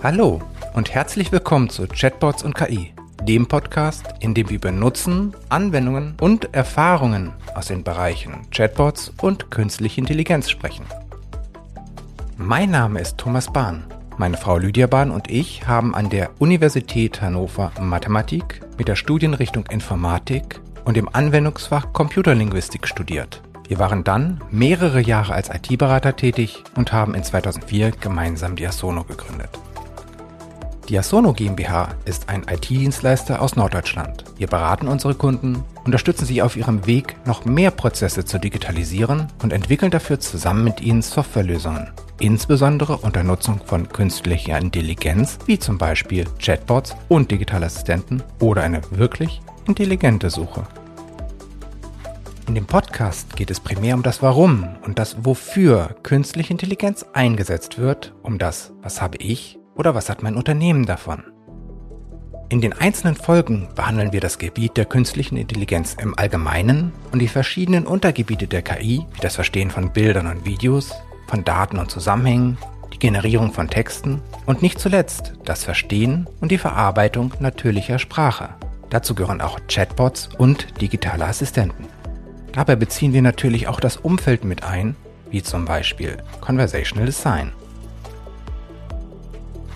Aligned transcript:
Hallo 0.00 0.40
und 0.74 0.94
herzlich 0.94 1.32
willkommen 1.32 1.70
zu 1.70 1.88
Chatbots 1.88 2.44
und 2.44 2.54
KI, 2.54 2.94
dem 3.24 3.48
Podcast, 3.48 4.06
in 4.20 4.32
dem 4.32 4.48
wir 4.48 4.54
über 4.54 4.70
Nutzen, 4.70 5.34
Anwendungen 5.48 6.14
und 6.20 6.54
Erfahrungen 6.54 7.32
aus 7.56 7.66
den 7.66 7.82
Bereichen 7.82 8.48
Chatbots 8.52 9.12
und 9.20 9.50
künstliche 9.50 10.00
Intelligenz 10.00 10.50
sprechen. 10.50 10.86
Mein 12.36 12.70
Name 12.70 13.00
ist 13.00 13.18
Thomas 13.18 13.52
Bahn. 13.52 13.86
Meine 14.18 14.36
Frau 14.36 14.58
Lydia 14.58 14.86
Bahn 14.86 15.10
und 15.10 15.32
ich 15.32 15.66
haben 15.66 15.96
an 15.96 16.10
der 16.10 16.30
Universität 16.38 17.20
Hannover 17.20 17.72
Mathematik 17.80 18.60
mit 18.78 18.86
der 18.86 18.96
Studienrichtung 18.96 19.66
Informatik 19.66 20.60
und 20.84 20.96
dem 20.96 21.12
Anwendungsfach 21.12 21.92
Computerlinguistik 21.92 22.86
studiert. 22.86 23.42
Wir 23.66 23.80
waren 23.80 24.04
dann 24.04 24.40
mehrere 24.52 25.00
Jahre 25.00 25.34
als 25.34 25.50
IT-Berater 25.50 26.14
tätig 26.14 26.62
und 26.76 26.92
haben 26.92 27.16
in 27.16 27.24
2004 27.24 27.90
gemeinsam 27.90 28.54
die 28.54 28.66
Asono 28.66 29.02
gegründet. 29.02 29.50
Die 30.88 30.98
Asono 30.98 31.34
GmbH 31.34 31.90
ist 32.06 32.30
ein 32.30 32.46
IT-Dienstleister 32.48 33.42
aus 33.42 33.56
Norddeutschland. 33.56 34.24
Wir 34.38 34.46
beraten 34.46 34.88
unsere 34.88 35.14
Kunden, 35.14 35.62
unterstützen 35.84 36.24
sie 36.24 36.40
auf 36.40 36.56
ihrem 36.56 36.86
Weg, 36.86 37.14
noch 37.26 37.44
mehr 37.44 37.70
Prozesse 37.70 38.24
zu 38.24 38.38
digitalisieren 38.38 39.26
und 39.42 39.52
entwickeln 39.52 39.90
dafür 39.90 40.18
zusammen 40.18 40.64
mit 40.64 40.80
ihnen 40.80 41.02
Softwarelösungen, 41.02 41.90
insbesondere 42.20 42.96
unter 42.96 43.22
Nutzung 43.22 43.60
von 43.66 43.90
künstlicher 43.90 44.56
Intelligenz, 44.56 45.38
wie 45.44 45.58
zum 45.58 45.76
Beispiel 45.76 46.24
Chatbots 46.38 46.96
und 47.08 47.30
Digitalassistenten 47.30 48.22
oder 48.40 48.62
eine 48.62 48.80
wirklich 48.90 49.42
intelligente 49.66 50.30
Suche. 50.30 50.62
In 52.46 52.54
dem 52.54 52.64
Podcast 52.64 53.36
geht 53.36 53.50
es 53.50 53.60
primär 53.60 53.94
um 53.94 54.02
das 54.02 54.22
Warum 54.22 54.66
und 54.86 54.98
das 54.98 55.22
Wofür 55.22 55.96
künstliche 56.02 56.54
Intelligenz 56.54 57.04
eingesetzt 57.12 57.76
wird, 57.76 58.14
um 58.22 58.38
das 58.38 58.72
Was 58.80 59.02
habe 59.02 59.18
ich 59.18 59.57
oder 59.78 59.94
was 59.94 60.10
hat 60.10 60.22
mein 60.22 60.36
Unternehmen 60.36 60.84
davon. 60.84 61.24
In 62.50 62.60
den 62.60 62.72
einzelnen 62.72 63.14
Folgen 63.14 63.68
behandeln 63.74 64.12
wir 64.12 64.20
das 64.20 64.38
Gebiet 64.38 64.76
der 64.76 64.86
künstlichen 64.86 65.36
Intelligenz 65.36 65.96
im 66.00 66.18
Allgemeinen 66.18 66.92
und 67.12 67.20
die 67.20 67.28
verschiedenen 67.28 67.86
Untergebiete 67.86 68.46
der 68.46 68.62
KI, 68.62 69.06
wie 69.12 69.20
das 69.20 69.34
Verstehen 69.34 69.70
von 69.70 69.92
Bildern 69.92 70.26
und 70.26 70.46
Videos, 70.46 70.94
von 71.26 71.44
Daten 71.44 71.78
und 71.78 71.90
Zusammenhängen, 71.90 72.56
die 72.92 72.98
Generierung 72.98 73.52
von 73.52 73.68
Texten 73.68 74.22
und 74.46 74.62
nicht 74.62 74.80
zuletzt 74.80 75.34
das 75.44 75.64
Verstehen 75.64 76.26
und 76.40 76.50
die 76.50 76.58
Verarbeitung 76.58 77.34
natürlicher 77.38 77.98
Sprache. 77.98 78.48
Dazu 78.88 79.14
gehören 79.14 79.42
auch 79.42 79.58
Chatbots 79.68 80.30
und 80.38 80.80
digitale 80.80 81.26
Assistenten. 81.26 81.86
Dabei 82.52 82.76
beziehen 82.76 83.12
wir 83.12 83.22
natürlich 83.22 83.68
auch 83.68 83.78
das 83.78 83.98
Umfeld 83.98 84.44
mit 84.44 84.64
ein, 84.64 84.96
wie 85.30 85.42
zum 85.42 85.66
Beispiel 85.66 86.16
Conversational 86.40 87.04
Design. 87.04 87.52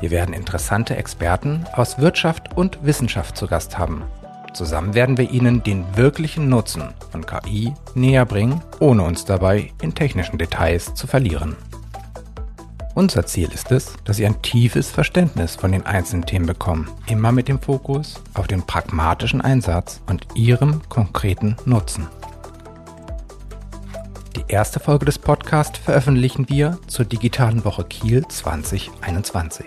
Wir 0.00 0.10
werden 0.10 0.34
interessante 0.34 0.96
Experten 0.96 1.64
aus 1.72 1.98
Wirtschaft 1.98 2.56
und 2.56 2.84
Wissenschaft 2.84 3.36
zu 3.36 3.46
Gast 3.46 3.78
haben. 3.78 4.04
Zusammen 4.52 4.94
werden 4.94 5.18
wir 5.18 5.30
Ihnen 5.30 5.62
den 5.62 5.84
wirklichen 5.96 6.48
Nutzen 6.48 6.94
von 7.10 7.24
KI 7.24 7.74
näher 7.94 8.24
bringen, 8.24 8.62
ohne 8.78 9.02
uns 9.02 9.24
dabei 9.24 9.72
in 9.82 9.94
technischen 9.94 10.38
Details 10.38 10.94
zu 10.94 11.06
verlieren. 11.06 11.56
Unser 12.94 13.26
Ziel 13.26 13.50
ist 13.52 13.70
es, 13.72 13.92
dass 14.04 14.16
Sie 14.16 14.24
ein 14.24 14.40
tiefes 14.40 14.90
Verständnis 14.90 15.56
von 15.56 15.72
den 15.72 15.84
einzelnen 15.84 16.24
Themen 16.24 16.46
bekommen, 16.46 16.88
immer 17.06 17.32
mit 17.32 17.48
dem 17.48 17.60
Fokus 17.60 18.22
auf 18.32 18.46
den 18.46 18.62
pragmatischen 18.62 19.42
Einsatz 19.42 20.00
und 20.06 20.26
Ihrem 20.34 20.80
konkreten 20.88 21.56
Nutzen. 21.66 22.06
Die 24.34 24.44
erste 24.48 24.80
Folge 24.80 25.04
des 25.04 25.18
Podcasts 25.18 25.78
veröffentlichen 25.78 26.48
wir 26.48 26.78
zur 26.86 27.04
digitalen 27.04 27.64
Woche 27.66 27.84
Kiel 27.84 28.26
2021. 28.26 29.66